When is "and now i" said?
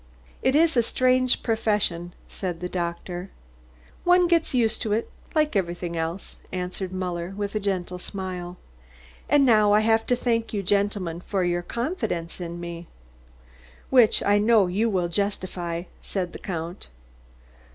9.29-9.81